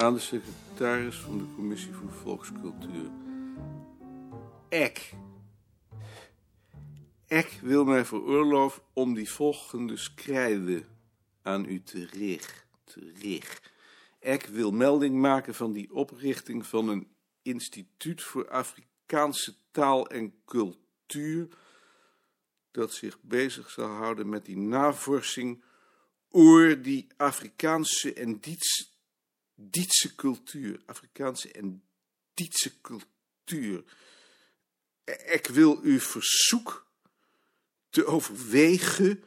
[0.00, 3.10] aan de secretaris van de Commissie voor Volkscultuur.
[4.68, 5.12] Ik.
[7.26, 10.84] Ik wil mij veroorloven om die volgende skrijde
[11.42, 13.14] aan u te richten.
[13.20, 13.62] Rig.
[14.20, 17.08] Ik wil melding maken van die oprichting van een
[17.42, 21.48] instituut voor Afrikaanse taal en cultuur,
[22.70, 25.62] dat zich bezig zal houden met die navorsing
[26.30, 28.40] oor die Afrikaanse en
[29.62, 30.80] Dietse, cultuur.
[30.86, 31.82] Afrikaanse en
[32.34, 33.84] Dietse cultuur.
[35.32, 36.86] Ik wil u verzoek
[37.90, 39.24] te overwegen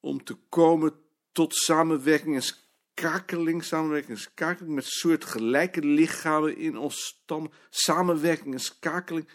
[0.00, 0.92] om te komen
[1.32, 8.60] tot samenwerking en skakeling, samenwerking en skakeling met soortgelijke lichamen in ons stam, samenwerking en
[8.60, 9.28] skakeling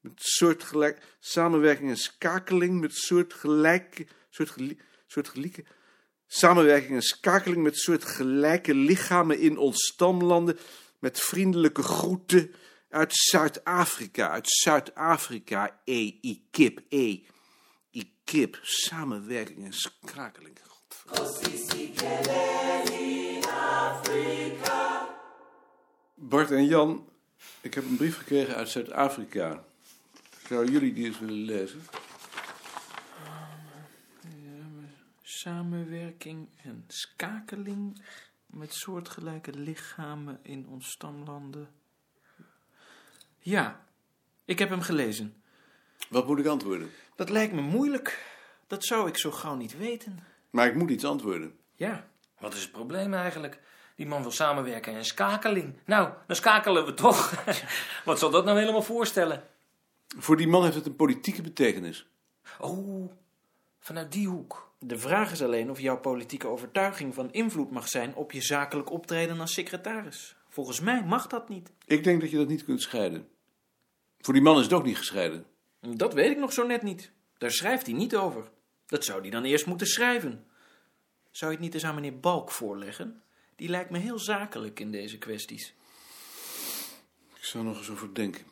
[0.00, 5.64] met soortgelijk, samenwerking en met soortgelijke, soortgelijke, soortgelijke
[6.34, 10.58] Samenwerking en schakeling met soortgelijke lichamen in ons stamlanden.
[10.98, 12.54] Met vriendelijke groeten
[12.88, 14.30] uit Zuid-Afrika.
[14.30, 15.80] Uit Zuid-Afrika.
[15.84, 17.20] E, I, kip, E.
[17.90, 18.58] I, kip.
[18.62, 20.58] Samenwerking en schakeling.
[26.14, 27.08] Bart en Jan,
[27.60, 29.64] ik heb een brief gekregen uit Zuid-Afrika.
[30.48, 31.82] Zou jullie die eens willen lezen?
[35.42, 38.02] Samenwerking en skakeling
[38.46, 41.68] met soortgelijke lichamen in ons stamlanden.
[43.38, 43.84] Ja,
[44.44, 45.42] ik heb hem gelezen.
[46.08, 46.90] Wat moet ik antwoorden?
[47.16, 48.26] Dat lijkt me moeilijk.
[48.66, 50.18] Dat zou ik zo gauw niet weten.
[50.50, 51.56] Maar ik moet iets antwoorden.
[51.74, 52.08] Ja,
[52.38, 53.60] Wat is het probleem eigenlijk?
[53.96, 55.78] Die man wil samenwerken en skakeling.
[55.84, 57.44] Nou, dan skakelen we toch.
[58.04, 59.48] Wat zal dat nou helemaal voorstellen?
[60.18, 62.06] Voor die man heeft het een politieke betekenis.
[62.58, 63.10] Oh,
[63.82, 64.70] vanuit die hoek.
[64.78, 68.90] de vraag is alleen of jouw politieke overtuiging van invloed mag zijn op je zakelijk
[68.90, 70.36] optreden als secretaris.
[70.48, 71.72] Volgens mij mag dat niet.
[71.86, 73.28] Ik denk dat je dat niet kunt scheiden.
[74.20, 75.46] Voor die man is het ook niet gescheiden.
[75.80, 77.10] Dat weet ik nog zo net niet.
[77.38, 78.50] Daar schrijft hij niet over.
[78.86, 80.46] Dat zou hij dan eerst moeten schrijven.
[81.30, 83.22] Zou je het niet eens aan meneer Balk voorleggen?
[83.56, 85.74] Die lijkt me heel zakelijk in deze kwesties.
[87.34, 88.44] Ik zou nog eens over denken.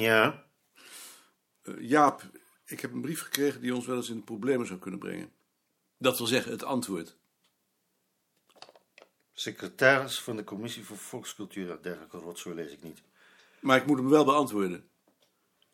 [0.00, 0.48] Ja,
[1.62, 2.22] Eh, Jaap,
[2.64, 5.32] ik heb een brief gekregen die ons wel eens in de problemen zou kunnen brengen.
[5.98, 7.18] Dat wil zeggen, het antwoord.
[9.32, 13.02] secretaris van de Commissie voor Volkscultuur en dergelijke rotzooi lees ik niet.
[13.60, 14.90] Maar ik moet hem wel beantwoorden.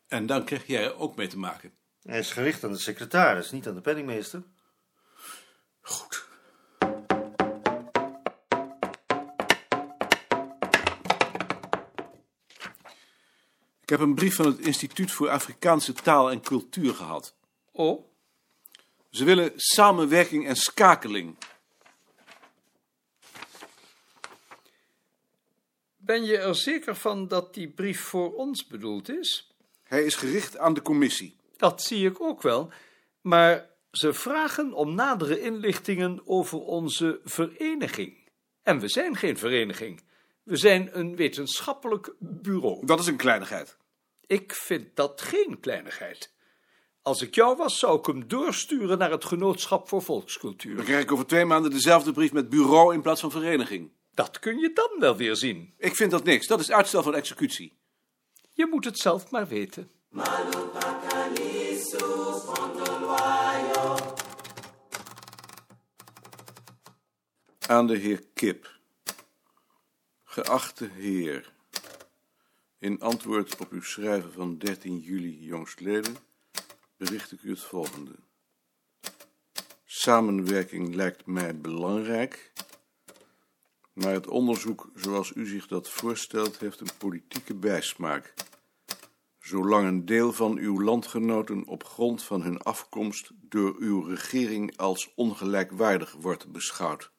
[0.07, 1.77] En dan krijg jij er ook mee te maken.
[2.01, 4.43] Hij is gericht aan de secretaris, niet aan de penningmeester.
[5.81, 6.26] Goed.
[13.87, 17.35] Ik heb een brief van het Instituut voor Afrikaanse Taal en Cultuur gehad.
[17.71, 18.05] Oh?
[19.09, 21.35] Ze willen samenwerking en skakeling.
[25.97, 29.51] Ben je er zeker van dat die brief voor ons bedoeld is?
[29.83, 31.35] Hij is gericht aan de commissie.
[31.57, 32.71] Dat zie ik ook wel,
[33.21, 38.29] maar ze vragen om nadere inlichtingen over onze vereniging.
[38.63, 40.01] En we zijn geen vereniging.
[40.47, 42.85] We zijn een wetenschappelijk bureau.
[42.85, 43.77] Dat is een kleinigheid.
[44.27, 46.33] Ik vind dat geen kleinigheid.
[47.01, 50.75] Als ik jou was, zou ik hem doorsturen naar het Genootschap voor Volkscultuur.
[50.75, 53.91] Dan krijg ik over twee maanden dezelfde brief met bureau in plaats van vereniging.
[54.13, 55.73] Dat kun je dan wel weer zien.
[55.77, 56.47] Ik vind dat niks.
[56.47, 57.77] Dat is uitstel van executie.
[58.53, 59.91] Je moet het zelf maar weten.
[67.67, 68.76] Aan de heer Kip.
[70.37, 71.53] Geachte heer.
[72.79, 76.17] In antwoord op uw schrijven van 13 juli jongstleden
[76.97, 78.15] bericht ik u het volgende.
[79.85, 82.51] Samenwerking lijkt mij belangrijk,
[83.93, 88.33] maar het onderzoek zoals u zich dat voorstelt heeft een politieke bijsmaak.
[89.39, 95.13] Zolang een deel van uw landgenoten op grond van hun afkomst door uw regering als
[95.15, 97.11] ongelijkwaardig wordt beschouwd.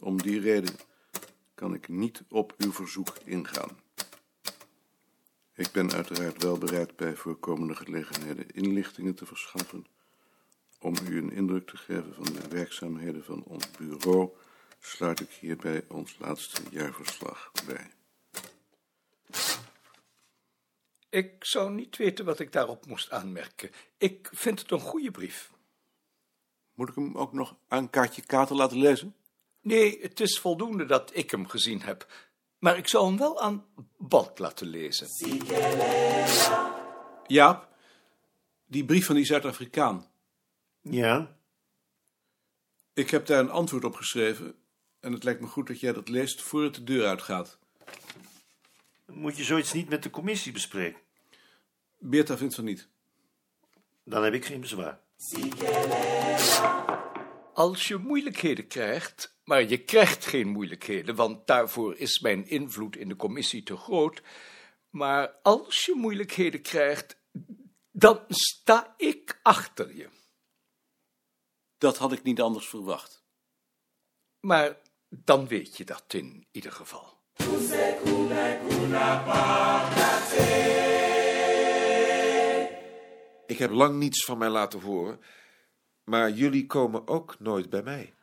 [0.00, 0.90] Om die reden
[1.62, 3.80] kan ik niet op uw verzoek ingaan.
[5.54, 9.86] Ik ben uiteraard wel bereid bij voorkomende gelegenheden inlichtingen te verschaffen.
[10.78, 14.30] Om u een indruk te geven van de werkzaamheden van ons bureau,
[14.78, 17.90] sluit ik hierbij ons laatste jaarverslag bij.
[21.08, 23.70] Ik zou niet weten wat ik daarop moest aanmerken.
[23.98, 25.52] Ik vind het een goede brief.
[26.74, 29.14] Moet ik hem ook nog aan Kaatje Kater laten lezen?
[29.62, 32.12] Nee, het is voldoende dat ik hem gezien heb.
[32.58, 33.64] Maar ik zou hem wel aan
[33.98, 35.08] Balk laten lezen.
[37.26, 37.68] Jaap,
[38.66, 40.10] die brief van die Zuid-Afrikaan.
[40.80, 41.36] Ja,
[42.94, 44.54] Ik heb daar een antwoord op geschreven.
[45.00, 47.58] En het lijkt me goed dat jij dat leest voor het de deur uitgaat.
[49.06, 51.00] Moet je zoiets niet met de commissie bespreken?
[51.98, 52.88] Beerta vindt van niet.
[54.04, 55.00] Dan heb ik geen bezwaar.
[57.54, 63.08] Als je moeilijkheden krijgt, maar je krijgt geen moeilijkheden, want daarvoor is mijn invloed in
[63.08, 64.22] de commissie te groot.
[64.90, 67.16] Maar als je moeilijkheden krijgt,
[67.90, 70.08] dan sta ik achter je.
[71.78, 73.24] Dat had ik niet anders verwacht.
[74.40, 77.20] Maar dan weet je dat in ieder geval.
[83.46, 85.20] Ik heb lang niets van mij laten horen,
[86.04, 88.14] maar jullie komen ook nooit bij mij.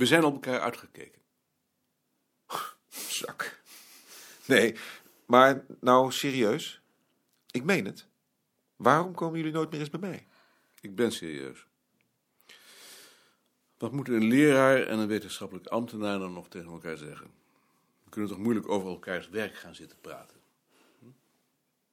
[0.00, 1.22] We zijn op elkaar uitgekeken.
[2.88, 3.62] Zak.
[4.46, 4.76] Nee,
[5.26, 6.80] maar nou serieus.
[7.50, 8.06] Ik meen het.
[8.76, 10.26] Waarom komen jullie nooit meer eens bij mij?
[10.80, 11.66] Ik ben serieus.
[13.78, 17.30] Wat moeten een leraar en een wetenschappelijk ambtenaar dan nog tegen elkaar zeggen?
[18.04, 20.36] We kunnen toch moeilijk over elkaars werk gaan zitten praten?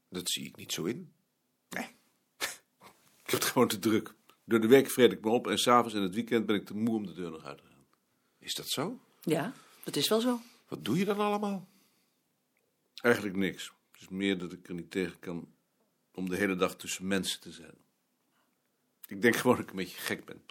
[0.10, 1.14] Dat zie ik niet zo in.
[3.24, 4.14] Ik heb het gewoon te druk.
[4.44, 6.76] Door de week vreet ik me op en s'avonds en het weekend ben ik te
[6.76, 7.67] moe om de deur nog uit te gaan.
[8.48, 9.00] Is dat zo?
[9.22, 9.54] Ja,
[9.84, 10.40] dat is wel zo.
[10.68, 11.68] Wat doe je dan allemaal?
[13.02, 13.72] Eigenlijk niks.
[13.92, 15.48] Het is meer dat ik er niet tegen kan
[16.12, 17.74] om de hele dag tussen mensen te zijn.
[19.08, 20.42] Ik denk gewoon dat ik een beetje gek ben.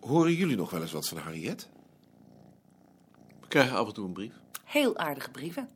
[0.00, 1.68] Horen jullie nog wel eens wat van Harriet?
[3.40, 4.34] We krijgen af en toe een brief.
[4.64, 5.70] Heel aardige brieven.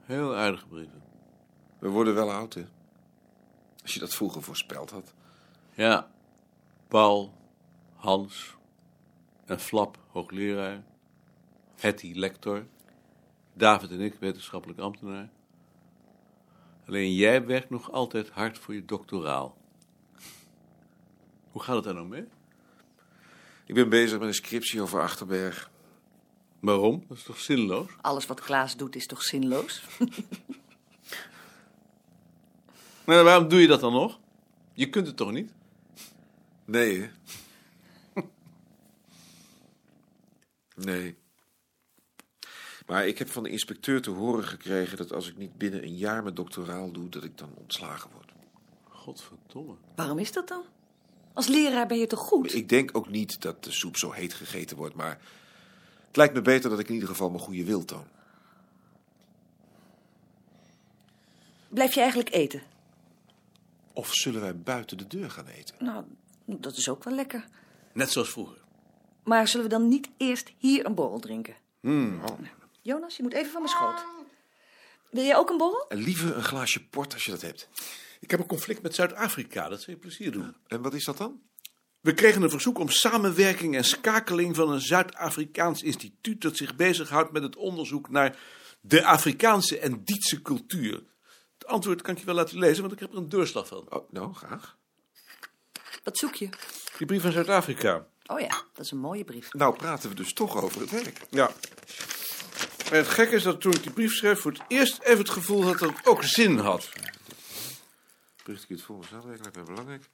[0.00, 1.02] Heel aardige brieven.
[1.78, 2.64] We worden wel oud, hè?
[3.82, 5.14] Als je dat vroeger voorspeld had.
[5.74, 6.10] Ja,
[6.88, 7.34] Paul,
[7.94, 8.54] Hans
[9.44, 10.84] en Flap, hoogleraar.
[11.74, 12.66] Hetty, lector.
[13.52, 15.30] David en ik, wetenschappelijk ambtenaar.
[16.86, 19.56] Alleen jij werkt nog altijd hard voor je doctoraal.
[21.50, 22.24] Hoe gaat het daar nou mee?
[23.66, 25.70] Ik ben bezig met een scriptie over Achterberg.
[26.60, 27.04] Waarom?
[27.08, 27.90] Dat is toch zinloos?
[28.00, 29.82] Alles wat Klaas doet is toch zinloos?
[33.04, 34.18] Maar waarom doe je dat dan nog?
[34.72, 35.52] Je kunt het toch niet?
[36.64, 37.10] Nee, hè?
[40.74, 41.16] Nee.
[42.86, 45.96] Maar ik heb van de inspecteur te horen gekregen dat als ik niet binnen een
[45.96, 48.32] jaar mijn doctoraal doe, dat ik dan ontslagen word.
[48.88, 49.74] Godverdomme.
[49.94, 50.62] Waarom is dat dan?
[51.32, 52.54] Als leraar ben je toch goed?
[52.54, 55.20] Ik denk ook niet dat de soep zo heet gegeten wordt, maar
[56.06, 58.06] het lijkt me beter dat ik in ieder geval mijn goede wil toon.
[61.68, 62.62] Blijf je eigenlijk eten?
[63.92, 65.74] Of zullen wij buiten de deur gaan eten?
[65.78, 66.04] Nou,
[66.46, 67.44] dat is ook wel lekker.
[67.92, 68.58] Net zoals vroeger.
[69.24, 71.56] Maar zullen we dan niet eerst hier een borrel drinken?
[71.80, 72.20] Hmm.
[72.82, 74.04] Jonas, je moet even van mijn schoot.
[75.10, 75.88] Wil jij ook een borrel?
[75.88, 77.68] En liever een glaasje port als je dat hebt.
[78.20, 80.56] Ik heb een conflict met Zuid-Afrika, dat zou je plezier doen.
[80.66, 81.40] En wat is dat dan?
[82.00, 87.32] We kregen een verzoek om samenwerking en schakeling van een Zuid-Afrikaans instituut dat zich bezighoudt
[87.32, 88.38] met het onderzoek naar
[88.80, 91.02] de Afrikaanse en Dietse cultuur.
[91.58, 93.86] Het antwoord kan ik je wel laten lezen, want ik heb er een deurslag van.
[93.92, 94.76] Oh, nou, graag.
[96.04, 96.48] Wat zoek je?
[96.98, 98.06] Die brief van Zuid-Afrika.
[98.26, 99.52] Oh ja, dat is een mooie brief.
[99.52, 101.20] Nou praten we dus toch over het werk.
[101.30, 101.50] Ja.
[102.90, 105.30] En het gekke is dat toen ik die brief schreef, voor het eerst even het
[105.30, 106.88] gevoel had dat het ook zin had.
[108.44, 110.08] Bericht ik het volgens samenwerking lijkt mij belangrijk.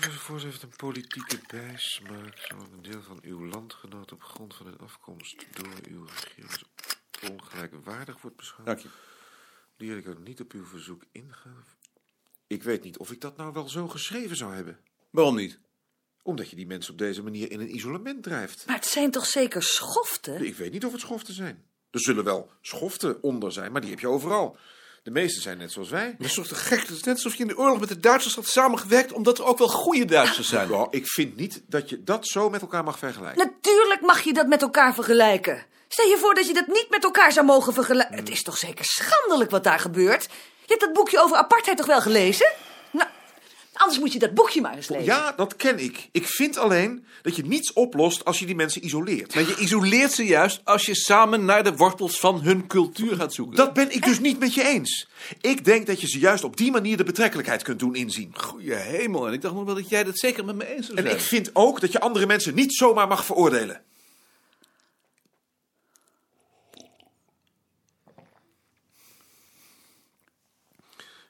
[0.00, 2.38] Enzovoort heeft een politieke bijsmaak.
[2.38, 6.64] Zo een deel van uw landgenoot op grond van hun afkomst door uw regering als
[7.30, 8.66] ongelijkwaardig wordt beschouwd.
[8.66, 8.88] Dank je.
[9.76, 11.64] Leer ik er niet op uw verzoek ingaan.
[12.46, 14.78] Ik weet niet of ik dat nou wel zo geschreven zou hebben.
[15.12, 15.58] Waarom niet?
[16.22, 18.66] Omdat je die mensen op deze manier in een isolement drijft.
[18.66, 20.44] Maar het zijn toch zeker schoften?
[20.44, 21.64] Ik weet niet of het schoften zijn.
[21.90, 24.56] Er zullen wel schoften onder zijn, maar die heb je overal.
[25.02, 26.14] De meeste zijn net zoals wij.
[26.18, 26.80] Dat is toch te gek?
[26.80, 29.44] Het is net alsof je in de oorlog met de Duitsers had samengewerkt, omdat er
[29.44, 30.86] ook wel goede Duitsers zijn.
[30.90, 33.46] Ik vind niet dat je dat zo met elkaar mag vergelijken.
[33.46, 35.66] Natuurlijk mag je dat met elkaar vergelijken.
[35.88, 38.16] Stel je voor dat je dat niet met elkaar zou mogen vergelijken.
[38.16, 40.22] Het is toch zeker schandelijk wat daar gebeurt?
[40.22, 42.52] Je hebt dat boekje over apartheid toch wel gelezen?
[43.72, 45.04] Anders moet je dat boekje maar eens lezen.
[45.04, 46.08] Ja, dat ken ik.
[46.12, 49.34] Ik vind alleen dat je niets oplost als je die mensen isoleert.
[49.34, 53.34] Maar je isoleert ze juist als je samen naar de wortels van hun cultuur gaat
[53.34, 53.56] zoeken.
[53.56, 55.08] Dat ben ik dus niet met je eens.
[55.40, 58.32] Ik denk dat je ze juist op die manier de betrekkelijkheid kunt doen inzien.
[58.36, 60.98] Goeie hemel, en ik dacht nog wel dat jij dat zeker met me eens zou
[60.98, 61.16] En zijn.
[61.16, 63.82] ik vind ook dat je andere mensen niet zomaar mag veroordelen.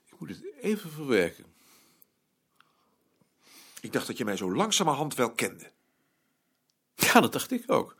[0.06, 1.44] Ik moet het even verwerken.
[3.82, 5.72] Ik dacht dat je mij zo langzamerhand wel kende.
[6.94, 7.96] Ja, dat dacht ik ook.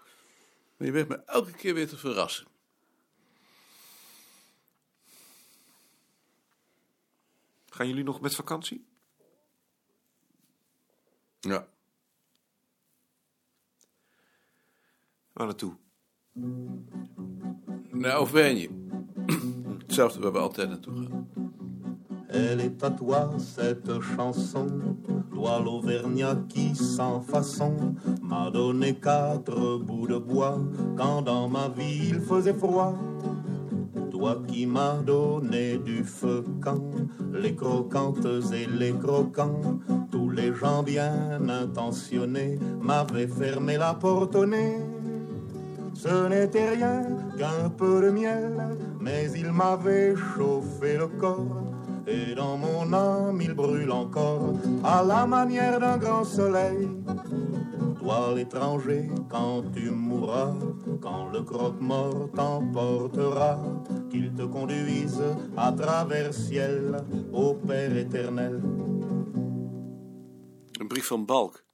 [0.77, 2.47] Maar je weet me elke keer weer te verrassen.
[7.69, 8.87] Gaan jullie nog met vakantie?
[11.41, 11.69] Ja.
[15.33, 15.77] Waar naartoe?
[17.91, 18.69] Naar Auvergne.
[19.79, 21.52] Hetzelfde waar we altijd naartoe gaan.
[22.35, 24.67] Elle est à toi cette chanson,
[25.31, 27.75] toi l'Auvergnat qui sans façon
[28.23, 30.59] m'a donné quatre bouts de bois
[30.97, 32.95] quand dans ma vie il faisait froid.
[34.11, 36.91] Toi qui m'as donné du feu quand
[37.35, 44.47] les croquantes et les croquants, tous les gens bien intentionnés m'avaient fermé la porte au
[44.47, 44.79] nez.
[45.95, 47.03] Ce n'était rien
[47.37, 51.62] qu'un peu de miel, mais il m'avait chauffé le corps.
[52.07, 56.89] Et dans mon âme il brûle encore à la manière d'un grand soleil.
[57.99, 60.55] Toi l'étranger, quand tu mourras,
[61.01, 63.59] quand le croque-mort t'emportera,
[64.11, 65.23] qu'il te conduise
[65.57, 68.61] à travers ciel au Père éternel.
[70.81, 71.65] Een brief van Balk.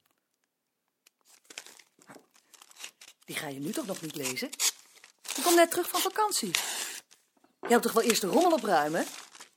[3.25, 4.49] Die ga je nu toch nog niet lezen?
[5.35, 6.51] Je komt net terug van vakantie.
[7.61, 9.05] Je hebt toch wel eerst de rommel opruimen?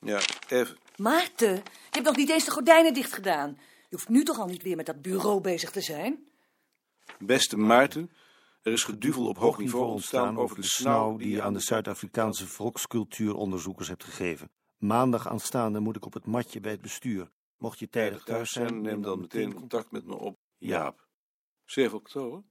[0.05, 0.77] Ja, even.
[0.97, 3.59] Maarten, je hebt nog niet eens de gordijnen dicht gedaan.
[3.89, 6.27] Je hoeft nu toch al niet weer met dat bureau bezig te zijn?
[7.19, 8.11] Beste Maarten,
[8.63, 12.47] er is geduvel op hoog niveau ontstaan over de snauw die je aan de Zuid-Afrikaanse
[12.47, 14.51] volkscultuuronderzoekers hebt gegeven.
[14.77, 17.31] Maandag aanstaande moet ik op het matje bij het bestuur.
[17.57, 20.39] Mocht je tijdig thuis zijn, neem dan meteen contact met me op.
[20.59, 21.07] Jaap.
[21.65, 22.43] 7 oktober?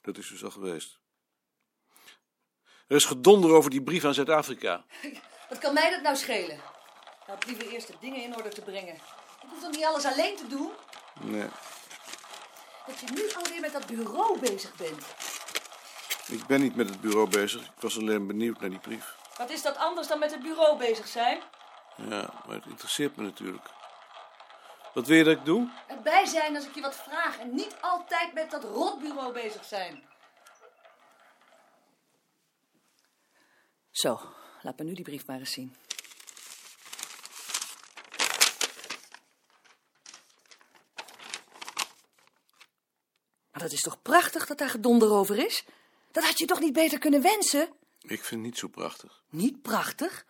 [0.00, 1.00] Dat is dus al geweest.
[2.86, 4.84] Er is gedonder over die brief aan Zuid-Afrika.
[5.48, 6.60] Wat kan mij dat nou schelen?
[7.26, 8.94] Nou, liever eerst de dingen in orde te brengen.
[9.42, 10.72] Ik hoef toch niet alles alleen te doen?
[11.20, 11.48] Nee,
[12.86, 15.04] Dat je nu alweer met dat bureau bezig bent.
[16.26, 17.62] ik ben niet met het bureau bezig.
[17.62, 19.14] Ik was alleen benieuwd naar die brief.
[19.36, 21.42] Wat is dat anders dan met het bureau bezig zijn?
[21.96, 23.66] Ja, maar het interesseert me natuurlijk.
[24.94, 25.70] Wat wil je dat ik doe?
[25.86, 30.08] Erbij zijn als ik je wat vraag en niet altijd met dat rotbureau bezig zijn.
[33.90, 34.20] Zo,
[34.62, 35.74] laat me nu die brief maar eens zien.
[43.50, 45.64] Maar dat is toch prachtig dat daar gedonder over is?
[46.10, 47.68] Dat had je toch niet beter kunnen wensen?
[48.00, 49.22] Ik vind het niet zo prachtig.
[49.28, 50.24] Niet prachtig?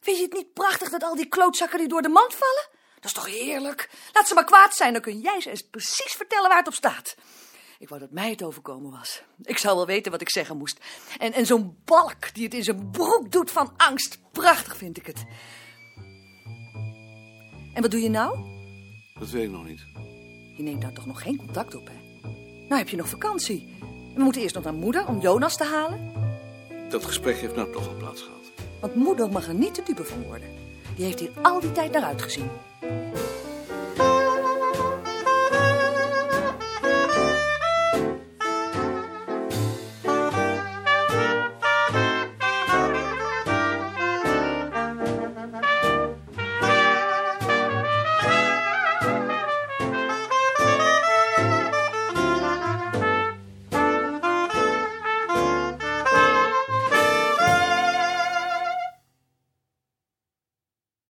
[0.00, 2.68] Vind je het niet prachtig dat al die klootzakken die door de mand vallen?
[2.94, 3.90] Dat is toch heerlijk?
[4.12, 6.74] Laat ze maar kwaad zijn, dan kun jij ze eens precies vertellen waar het op
[6.74, 7.14] staat.
[7.78, 9.22] Ik wou dat mij het overkomen was.
[9.42, 10.80] Ik zou wel weten wat ik zeggen moest.
[11.18, 14.18] En, en zo'n balk die het in zijn broek doet van angst.
[14.32, 15.24] Prachtig vind ik het.
[17.74, 18.38] En wat doe je nou?
[19.18, 19.84] Dat weet ik nog niet.
[20.56, 22.28] Je neemt daar toch nog geen contact op, hè?
[22.68, 23.76] Nou heb je nog vakantie.
[24.14, 26.12] We moeten eerst nog naar moeder om Jonas te halen.
[26.88, 28.50] Dat gesprek heeft nou toch al plaats gehad.
[28.80, 30.48] Want moeder mag er niet te dupe van worden.
[30.96, 32.50] Die heeft hier al die tijd naar uitgezien.